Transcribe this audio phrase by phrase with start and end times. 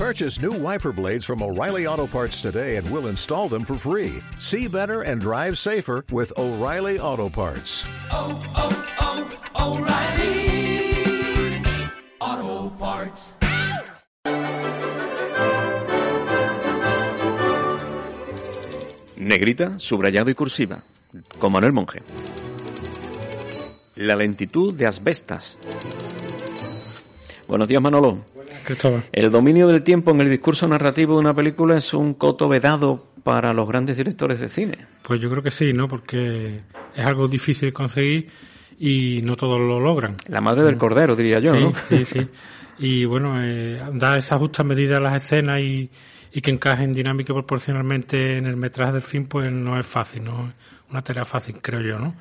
[0.00, 4.22] Purchase new wiper blades from O'Reilly Auto Parts today and we'll install them for free.
[4.38, 7.84] See better and drive safer with O'Reilly Auto Parts.
[8.10, 9.28] oh, oh,
[9.58, 10.40] oh O'Reilly
[12.18, 13.34] Auto Parts.
[19.16, 20.82] Negrita, subrayado y cursiva,
[21.38, 22.00] con Manuel Monge.
[23.96, 25.58] La lentitud de asbestas.
[27.46, 28.39] Buenos días, Manolo.
[28.70, 29.02] Cristóbal.
[29.12, 33.10] El dominio del tiempo en el discurso narrativo de una película es un coto vedado
[33.24, 34.78] para los grandes directores de cine.
[35.02, 35.88] Pues yo creo que sí, ¿no?
[35.88, 36.60] Porque
[36.94, 38.30] es algo difícil de conseguir
[38.78, 40.16] y no todos lo logran.
[40.28, 41.72] La madre del cordero, diría yo, sí, ¿no?
[41.88, 42.26] sí, sí.
[42.82, 45.90] Y bueno, eh, dar esa justa medida a las escenas y,
[46.32, 50.24] y que encajen dinámica y proporcionalmente en el metraje del film, pues no es fácil,
[50.24, 50.54] no es
[50.90, 52.14] una tarea fácil, creo yo, ¿no?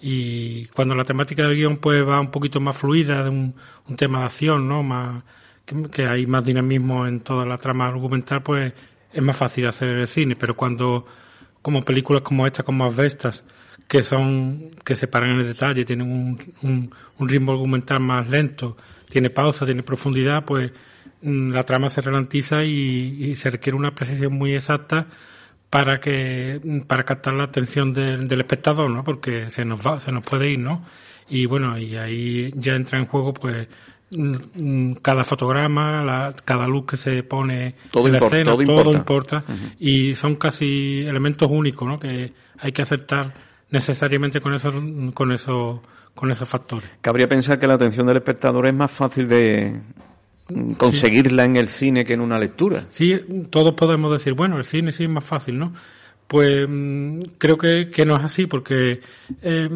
[0.00, 3.54] Y cuando la temática del guion pues va un poquito más fluida, de un,
[3.86, 4.82] un tema de acción, ¿no?
[4.82, 5.22] Más,
[5.66, 8.72] que, hay más dinamismo en toda la trama argumental, pues
[9.12, 11.04] es más fácil hacer el cine, pero cuando
[11.62, 13.44] como películas como esta, como Asbestas,
[13.88, 18.28] que son, que se paran en el detalle, tienen un, un, un ritmo argumental más
[18.28, 18.76] lento,
[19.08, 20.72] tiene pausa, tiene profundidad, pues
[21.22, 25.06] mm, la trama se ralentiza y, se requiere una precisión muy exacta
[25.70, 29.04] para que para captar la atención del, espectador, ¿no?
[29.04, 30.84] Porque se nos va, se nos puede ir, ¿no?
[31.28, 33.68] Y bueno, y ahí ya entra en juego, pues mm, mm,
[35.02, 38.92] cada fotograma, la, cada luz que se pone Todo en la importa, escena, todo todo,
[38.92, 39.36] importa.
[39.36, 41.98] importa, y son casi elementos únicos, ¿no?
[41.98, 43.34] Que hay que aceptar
[43.70, 44.74] necesariamente con esos
[45.12, 45.80] con esos
[46.14, 46.88] con esos factores.
[47.00, 49.80] Cabría pensar que la atención del espectador es más fácil de
[50.78, 52.86] conseguirla en el cine que en una lectura.
[52.90, 55.72] Sí, todos podemos decir, bueno, el cine sí es más fácil, ¿no?
[56.28, 59.00] Pues mm, creo que, que no es así, porque
[59.42, 59.68] eh,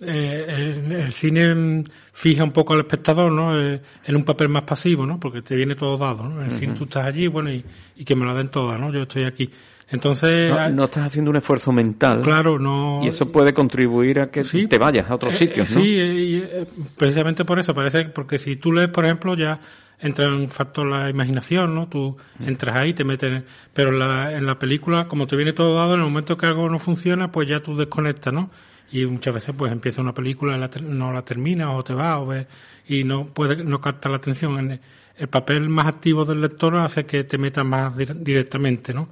[0.00, 0.44] eh,
[0.86, 3.58] el, el cine mm, fija un poco al espectador, ¿no?
[3.60, 5.18] Eh, en un papel más pasivo, ¿no?
[5.18, 6.40] Porque te viene todo dado, ¿no?
[6.40, 7.64] En el cine tú estás allí, bueno, y,
[7.96, 8.92] y que me lo den todas, ¿no?
[8.92, 9.50] Yo estoy aquí.
[9.88, 12.22] Entonces, No, ah, no estás haciendo un esfuerzo mental.
[12.22, 13.00] claro, no...
[13.04, 14.66] Y eso puede contribuir a que Sí.
[14.66, 15.80] te vayas a otros Eh, sitios, ¿no?
[15.80, 16.66] Sí, eh, y, eh,
[16.98, 19.60] precisamente por eso, parece, porque si tú lees, por ejemplo, ya
[20.00, 21.86] entra en un factor la imaginación, ¿no?
[21.86, 25.76] Tú entras ahí, te metes, pero en la, en la película, como te viene todo
[25.76, 28.50] dado, en el momento que algo no funciona, pues ya tú desconectas, ¿no?
[28.92, 32.18] Y muchas veces, pues empieza una película, y la no la termina, o te va,
[32.18, 32.46] o ves,
[32.88, 34.58] y no puede, no capta la atención.
[34.58, 34.80] En el,
[35.18, 39.08] el papel más activo del lector hace que te metas más dir- directamente, ¿no?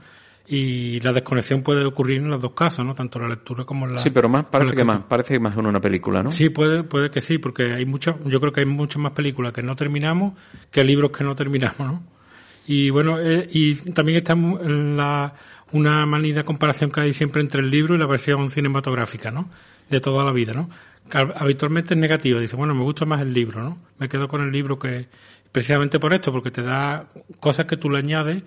[0.47, 2.95] Y la desconexión puede ocurrir en los dos casos, ¿no?
[2.95, 3.97] Tanto la lectura como la...
[3.97, 6.31] Sí, pero más, parece que más, parece que más en una película, ¿no?
[6.31, 9.55] Sí, puede, puede que sí, porque hay muchas, yo creo que hay muchas más películas
[9.55, 10.35] que no terminamos
[10.71, 12.03] que libros que no terminamos, ¿no?
[12.67, 15.33] Y bueno, eh, y también está la,
[15.75, 19.51] una manida comparación que hay siempre entre el libro y la versión cinematográfica, ¿no?
[19.91, 20.71] De toda la vida, ¿no?
[21.13, 23.77] Habitualmente es negativa, dice, bueno, me gusta más el libro, ¿no?
[23.99, 25.09] Me quedo con el libro que,
[25.55, 27.07] precisamente por esto, porque te da
[27.39, 28.43] cosas que tú le añades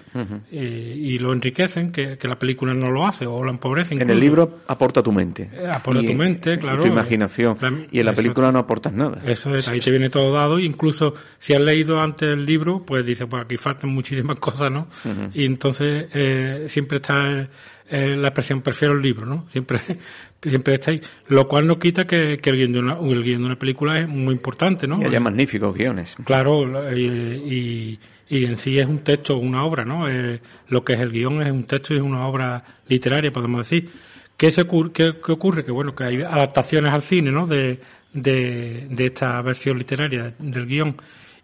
[0.52, 3.94] eh, y lo enriquecen, que, que la película no lo hace o lo empobrece.
[3.96, 5.50] En el libro aporta tu mente.
[5.54, 6.82] Eh, aporta Y- tu mente, y claro.
[6.82, 7.58] tu imaginación.
[7.62, 9.22] La- y en la eso- película no aportas nada.
[9.26, 10.60] Eso es, ahí te viene todo dado.
[10.60, 14.88] Incluso si has leído antes el libro, pues dices, pues aquí faltan muchísimas cosas, ¿no?
[15.34, 17.48] Y entonces eh, siempre está
[17.90, 19.46] eh, la expresión, prefiero el libro, ¿no?
[19.50, 19.80] Siempre,
[20.42, 21.02] siempre está ahí.
[21.28, 23.98] Lo cual no quita que, que el, guion de una, el guion de una película
[23.98, 25.02] es muy importante, ¿no?
[25.02, 26.16] Y haya magníficos guiones.
[26.24, 28.00] Claro, y, y,
[28.30, 30.10] y en sí es un texto, una obra, ¿no?
[30.10, 33.70] Eh, lo que es el guion es un texto y es una obra literaria, podemos
[33.70, 33.90] decir.
[34.36, 35.66] ¿Qué, se qué, qué ocurre?
[35.66, 37.48] Que bueno, que hay adaptaciones al cine, ¿no?
[37.48, 37.80] De,
[38.14, 40.96] de, de esta versión literaria del guion.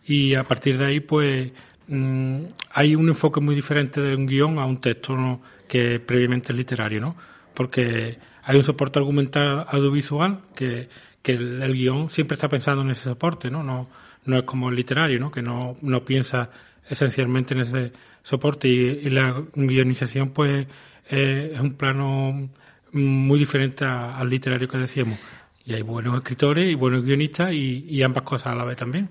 [0.05, 1.51] Y a partir de ahí, pues,
[1.87, 5.41] mm, hay un enfoque muy diferente de un guion a un texto ¿no?
[5.73, 7.15] Que previamente es literario, ¿no?
[7.55, 10.87] Porque hay un soporte argumental audiovisual que,
[11.23, 13.63] que el, el guion siempre está pensando en ese soporte, ¿no?
[13.63, 13.87] No,
[14.25, 15.31] no es como el literario, ¿no?
[15.31, 16.49] Que no, no piensa
[16.87, 17.91] esencialmente en ese
[18.21, 20.67] soporte y, la guionización, pues,
[21.09, 22.49] eh, es un plano
[22.91, 25.17] muy diferente a- al literario que decíamos.
[25.65, 29.09] Y hay buenos escritores y buenos guionistas y ambas cosas a la vez también.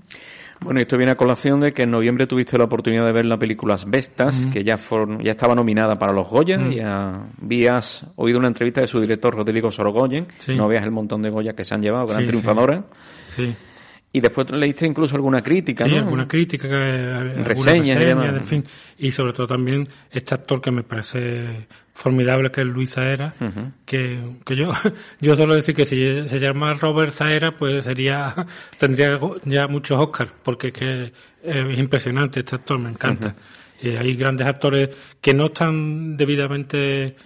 [0.64, 3.26] Bueno, y esto viene a colación de que en noviembre tuviste la oportunidad de ver
[3.26, 6.58] la película Asbestas, que ya, for- ya estaba nominada para los Goya.
[6.70, 10.26] Ya habías oído una entrevista de su director, Rodrigo Sorogoyen.
[10.38, 10.54] Sí.
[10.54, 12.28] No veas el montón de Goya que se han llevado, gran Sí, sí.
[12.28, 12.84] triunfadora.
[13.34, 13.54] Sí.
[14.14, 15.98] Y después leíste incluso alguna crítica, Sí, ¿no?
[15.98, 18.64] alguna crítica, alguna Reseñas reseña, en fin.
[18.98, 23.34] Y sobre todo también este actor que me parece formidable, que es Luis Saera,
[23.86, 24.70] que, que yo,
[25.20, 28.34] yo suelo decir que si se llama Robert Saera, pues sería,
[28.78, 31.12] tendría ya muchos Oscars, porque es que
[31.42, 33.34] es impresionante este actor, me encanta.
[33.80, 37.16] Y hay grandes actores que no están debidamente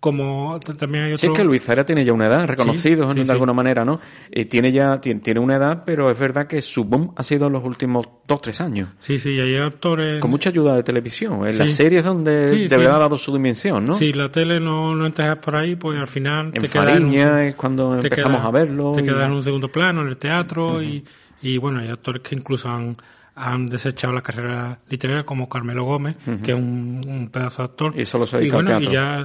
[0.00, 1.20] como t- también hay otro...
[1.20, 3.84] Sí, es que Luis Zara tiene ya una edad, reconocido Sí, sí, de alguna manera,
[3.84, 4.00] ¿no?
[4.30, 7.46] Eh, tiene ya tiene, tiene una edad, pero es verdad que su boom ha sido
[7.46, 8.88] en los últimos dos, tres años.
[8.98, 10.20] Sí, sí, hay actores...
[10.20, 11.46] Con mucha ayuda de televisión.
[11.46, 11.58] En Sí.
[11.60, 13.94] las series donde de verdad ha dado su dimensión, ¿no?
[13.94, 17.04] Si la tele no, no entras por ahí, pues al final En te quedas en
[17.06, 18.92] un, es cuando te empezamos a verlo.
[18.92, 21.04] Te y- quedas en un segundo plano, en el teatro, y,
[21.42, 22.96] y bueno, hay actores que incluso han,
[23.36, 28.00] han desechado la carrera literaria, como Carmelo Gómez, que es un, un pedazo de actor.
[28.00, 29.24] Y solo se y dedica al bueno, y ya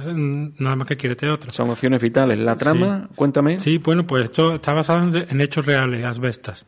[0.58, 1.50] nada más que quiere teatro.
[1.50, 2.38] Son opciones vitales.
[2.38, 3.58] La trama, cuéntame.
[3.58, 6.66] Sí, bueno, pues esto está basado en, en hechos reales, asbestas.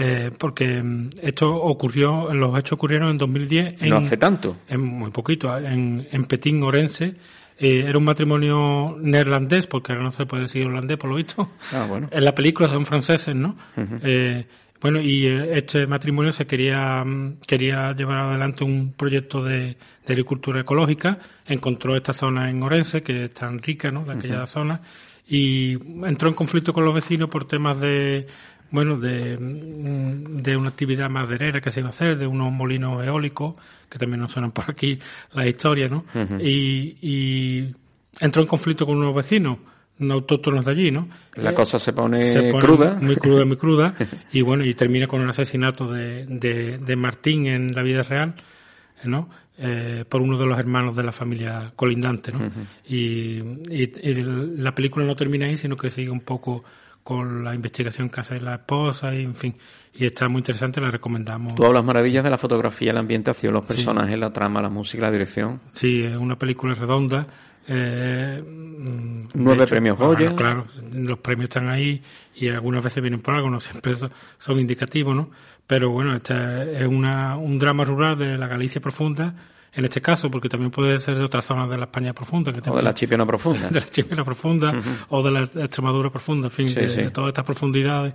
[0.00, 4.56] Eh, porque mm, esto ocurrió, los hechos ocurrieron en 2010 en, No hace tanto.
[4.68, 7.14] en muy poquito, en, en Petín, Orense.
[7.60, 11.50] Eh, era un matrimonio neerlandés, porque ahora no se puede decir holandés, por lo visto.
[11.72, 12.08] Ah, bueno.
[12.12, 13.56] En la película son franceses, ¿no?
[14.02, 14.46] Eh,
[14.80, 19.76] bueno, y eh, este matrimonio se quería, mm, quería llevar adelante un proyecto de,
[20.06, 21.18] de agricultura ecológica.
[21.46, 24.04] Encontró esta zona en Orense, que es tan rica, ¿no?
[24.04, 24.80] De aquella zona.
[25.26, 25.72] Y
[26.06, 28.26] entró en conflicto con los vecinos por temas de,
[28.70, 33.04] bueno, de, mm, de una actividad maderera que se iba a hacer, de unos molinos
[33.04, 33.54] eólicos,
[33.88, 34.98] que también nos suenan por aquí
[35.32, 36.04] la historia, ¿no?
[36.40, 37.74] y, y
[38.20, 41.08] entró en conflicto con unos vecinos, no autóctonos de allí, ¿no?
[41.34, 42.98] La Eh, cosa se pone, se pone cruda.
[43.00, 43.94] Muy cruda, muy cruda.
[44.32, 48.34] y bueno, y termina con el asesinato de, de, de Martín en la vida real,
[49.04, 49.28] ¿no?
[49.60, 52.48] Eh, por uno de los hermanos de la familia colindante, ¿no?
[52.86, 53.38] y,
[53.70, 54.14] y- y
[54.56, 56.62] la película no termina ahí, sino que sigue un poco
[57.02, 59.56] con la investigación que hace la esposa y en fin.
[59.94, 61.54] Y está muy interesante, la recomendamos.
[61.56, 65.10] Tú hablas maravillas de la fotografía, la ambientación, los personajes, la trama, la música, la
[65.10, 65.60] dirección.
[65.72, 67.26] Sí, es una película redonda.
[67.68, 68.42] Eh,
[69.34, 70.34] Nueve premios bueno, Goya.
[70.36, 72.02] Claro, los premios están ahí
[72.34, 75.30] y algunas veces vienen por algo, no siempre so- son indicativos, ¿no?
[75.66, 76.34] Pero bueno, este
[76.82, 79.34] es una, un drama rural de la Galicia profunda,
[79.72, 82.52] en este caso, porque también puede ser de otras zonas de la España profunda.
[82.52, 83.68] Que O de la chipiona profunda.
[83.70, 84.72] de la Chipera profunda
[85.10, 86.96] o de la Extremadura profunda, en fin, Sí, de, sí.
[87.02, 88.14] de todas estas profundidades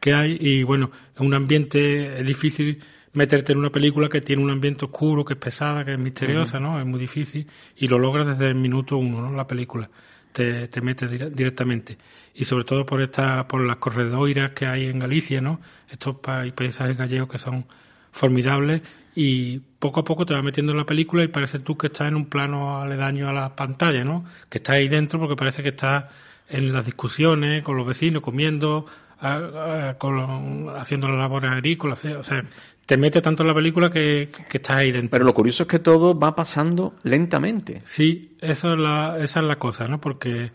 [0.00, 0.38] que hay.
[0.40, 2.80] Y bueno, es un ambiente, difícil
[3.14, 6.58] meterte en una película que tiene un ambiente oscuro, que es pesada, que es misteriosa,
[6.60, 6.78] ¿no?
[6.80, 7.46] Es muy difícil
[7.76, 9.32] y lo logras desde el minuto uno, ¿no?
[9.36, 9.88] La película
[10.32, 11.96] te, te mete dire- directamente.
[12.34, 15.60] Y sobre todo por esta, por las corredoiras que hay en Galicia, ¿no?
[15.90, 17.64] Estos pa- paisajes gallegos que son
[18.10, 18.82] formidables
[19.16, 22.08] y poco a poco te vas metiendo en la película y parece tú que estás
[22.08, 24.24] en un plano aledaño a la pantalla, ¿no?
[24.48, 26.04] Que estás ahí dentro porque parece que estás
[26.48, 28.86] en las discusiones con los vecinos, comiendo,
[29.20, 32.44] a- a- con haciendo las labores agrícolas, o sea,
[32.86, 35.10] te mete tanto en la película que, que estás ahí dentro.
[35.10, 37.82] Pero lo curioso es que todo va pasando lentamente.
[37.84, 40.00] Sí, esa es la, esa es la cosa, ¿no?
[40.00, 40.50] Porque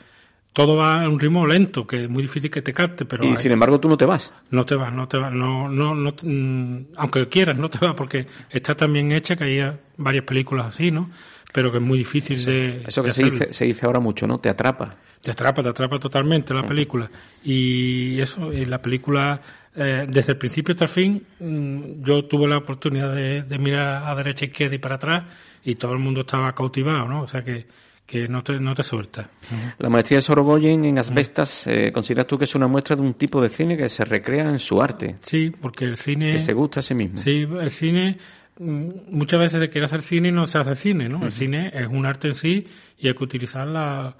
[0.53, 3.29] todo va a un ritmo lento, que es muy difícil que te capte, pero y
[3.29, 4.33] hay- sin embargo tú no te vas.
[4.49, 7.93] no te vas, no te vas, no, no, no, mm, aunque quieras, no te vas,
[7.95, 11.09] porque está tan bien hecha que hay varias películas así, ¿no?
[11.53, 12.83] Pero que es muy difícil de.
[12.87, 14.37] Eso que de se dice, se dice ahora mucho, ¿no?
[14.37, 14.97] Te atrapa.
[15.21, 17.09] Te atrapa, te atrapa totalmente la película.
[17.43, 19.41] Y eso, y la película,
[19.75, 24.03] eh, desde el principio hasta el fin, mm, yo tuve la oportunidad de, de mirar
[24.03, 25.23] a derecha, izquierda y para atrás,
[25.63, 27.21] y todo el mundo estaba cautivado, ¿no?
[27.21, 27.65] O sea que,
[28.09, 29.29] que no te, no te suelta.
[29.77, 33.13] La maestría de Sorogoyen en Asbestas, eh, ¿consideras tú que es una muestra de un
[33.13, 35.17] tipo de cine que se recrea en su arte?
[35.21, 36.31] Sí, porque el cine.
[36.31, 37.19] Que se gusta a sí mismo.
[37.19, 38.17] Sí, el cine,
[38.57, 41.23] mm, muchas veces se quiere hacer cine y no se hace cine, ¿no?
[41.23, 42.65] El cine es un arte en sí
[42.97, 44.15] y hay que utilizar la,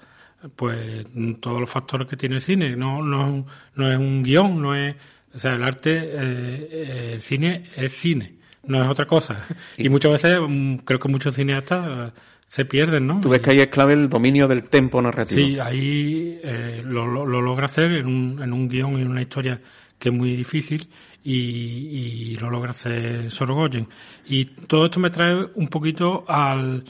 [0.54, 1.06] pues,
[1.40, 2.76] todos los factores que tiene el cine.
[2.76, 3.44] No, no,
[3.74, 4.94] no es un guion, no es,
[5.34, 8.34] o sea, el arte, eh, el cine es cine,
[8.64, 9.46] no es otra cosa.
[9.76, 12.12] Y muchas veces, mm, creo que muchos cineastas eh,
[12.46, 13.20] se pierden, ¿no?
[13.20, 15.40] Tú ves que ahí es clave el dominio del tempo narrativo.
[15.40, 19.08] Sí, ahí eh, lo, lo, lo logra hacer en un, en un guion y en
[19.08, 19.60] una historia
[19.98, 20.88] que es muy difícil
[21.22, 23.86] y, y lo logra hacer Sorogoyen.
[24.26, 26.84] Y todo esto me trae un poquito al,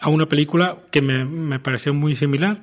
[0.00, 2.60] a una película que me, me pareció muy similar,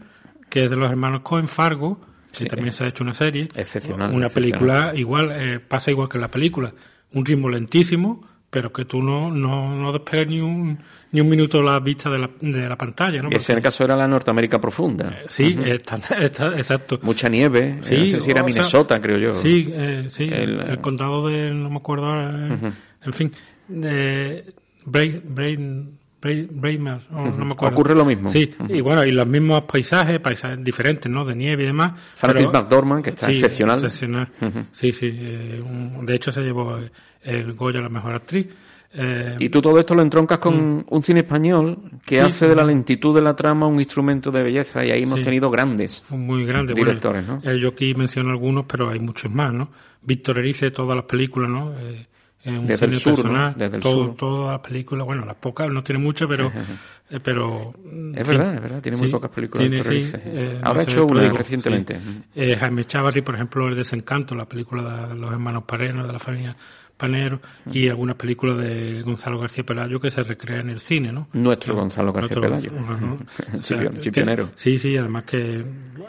[0.50, 2.00] que es de los hermanos Cohen, Fargo,
[2.32, 2.46] que Sí.
[2.46, 3.48] también se ha hecho una serie.
[3.56, 4.32] Excepcional, Una excepcional.
[4.34, 6.74] película igual, eh, pasa igual que en la película.
[7.14, 10.78] Un ritmo lentísimo, pero que tú no, no, no despegas ni un,
[11.12, 13.30] ni un minuto la vista de la, de la pantalla, ¿no?
[13.30, 15.20] Que ese en el caso era la Norteamérica profunda.
[15.28, 17.00] Sí, está, está- exacto.
[17.02, 17.80] Mucha nieve.
[17.82, 19.34] Sí, eh, no sé si era sea, Minnesota, creo yo.
[19.36, 22.72] Sí, eh, sí, El, el, eh, condado de, no me acuerdo ahora, eh,
[23.06, 23.32] en fin,
[23.68, 24.54] de
[24.86, 27.76] Brain, Brain, Brain, Brainmar, o no me acuerdo.
[27.76, 28.30] Ocurre lo mismo.
[28.30, 31.24] Sí, y bueno, y los mismos paisajes, paisajes diferentes, ¿no?
[31.24, 32.00] De nieve y demás.
[32.16, 33.76] Francis McDormand, que está Sí, excepcional.
[33.84, 34.30] excepcional.
[34.72, 35.10] Sí, sí.
[35.14, 36.92] eh, un- de hecho, se llevó el,
[37.24, 38.48] el Goya a la mejor actriz.
[38.94, 42.56] Eh, Y tú todo esto lo entroncas con un cine español que Sí, hace de
[42.56, 45.26] la lentitud de la trama un instrumento de belleza y ahí hemos Sí.
[45.26, 46.04] tenido grandes.
[46.10, 46.74] muy grande.
[46.74, 47.52] Directores, bueno, ¿no?
[47.52, 49.70] eh, yo aquí menciono algunos, pero hay muchos más, ¿no?
[50.02, 51.74] Víctor Erice, todas las películas, ¿no?
[51.78, 52.08] Eh,
[52.44, 53.24] eh, un Desde el cine sur, ¿no?
[53.24, 53.54] personal.
[53.58, 54.16] Desde el todo, sur.
[54.16, 56.52] Todas las películas, bueno, las pocas, no tiene muchas, pero.
[57.10, 57.74] eh, pero
[58.16, 60.22] Es fin, verdad, es verdad, tiene muy sí, pocas películas tiene, sí, terroristas.
[60.26, 62.00] eh, Ahora no ha hecho una recientemente.
[62.00, 62.24] sí.
[62.36, 66.20] Eh, Jaime Chávarri, por ejemplo, El Desencanto, la película de los hermanos Parenos, de la
[66.20, 66.56] familia
[66.98, 67.40] Panero,
[67.72, 71.28] y algunas películas de Gonzalo García Pelayo que se recrean en el cine, ¿no?
[71.34, 73.18] Nuestro Gonzalo García Nuestro- Pelayo.
[73.60, 74.50] O sea, chipionero.
[74.56, 75.64] Sí, sí, además que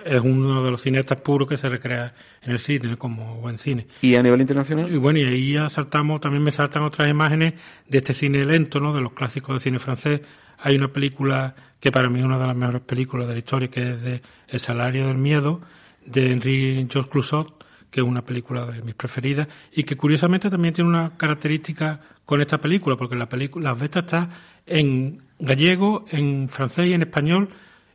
[0.04, 3.86] es uno de los cineastas puros que se recrea en el cine, como buen cine.
[4.00, 4.90] ¿Y a nivel internacional?
[4.92, 7.54] Y bueno, y ahí ya saltamos, también me saltan otras imágenes
[7.86, 8.94] de este cine lento, ¿no?
[8.94, 10.22] De los clásicos de cine francés.
[10.60, 13.68] Hay una película que para mí es una de las mejores películas de la historia,
[13.68, 15.60] que es de El salario del miedo,
[16.06, 20.74] de Henri Georges Clouzot, que es una película de mis preferidas, y que curiosamente también
[20.74, 24.28] tiene una característica con esta película, porque la película, la beta está
[24.66, 27.48] en gallego, en francés y en español,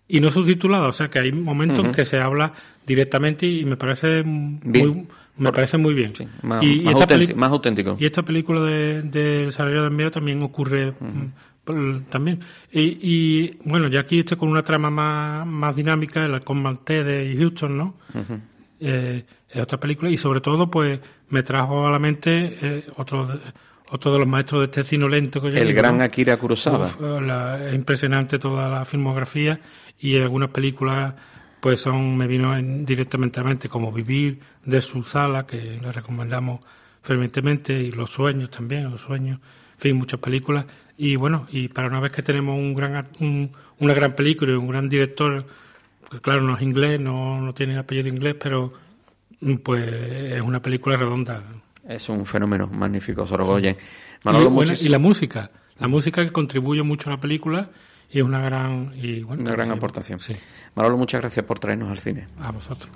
[0.08, 2.52] y no subtitulada, o sea que hay momentos en que se habla
[2.86, 5.08] directamente y me parece muy, Bien.
[5.38, 6.14] me parece muy bien.
[6.16, 7.98] Sí, más, Y- más auténtico, peli- más auténtico.
[8.00, 10.94] y esta película de, de Salario del Miedo también ocurre
[12.10, 12.40] también.
[12.72, 17.06] Y, y, bueno, ya aquí estoy con una trama más, más dinámica, el halcón maltés
[17.06, 17.96] de Houston, ¿no?
[18.80, 19.24] Eh,
[19.54, 23.40] es otra película y sobre todo pues me trajo a la mente eh, otro, de,
[23.92, 26.02] otro de los maestros de este cine lento que yo El digo, gran.
[26.02, 26.88] Akira Kurosawa.
[26.88, 29.60] Uf, la- es impresionante toda la filmografía
[30.00, 31.14] y algunas películas
[31.60, 35.92] pues son me vino en- directamente a la mente como Vivir de Sulzala que le
[35.92, 36.60] recomendamos
[37.02, 39.40] fervientemente y Los sueños también Los sueños
[39.76, 40.66] en fin muchas películas
[40.98, 44.56] y bueno y para una vez que tenemos un gran un- una gran película y
[44.56, 45.46] un gran director
[46.10, 48.72] que claro no es inglés no, no tiene apellido inglés pero
[49.64, 51.42] pues es una película redonda
[51.88, 53.76] Es un fenómeno magnífico, Sorogoyen.
[53.76, 57.70] y, Manolo, bueno, muchísimas- y la música, la música que contribuye mucho a la película
[58.12, 60.20] y es una gran y bueno, una gran sí, aportación.
[60.20, 60.34] Sí,
[60.76, 62.28] Manolo, muchas gracias por traernos al cine.
[62.40, 62.90] a vosotros.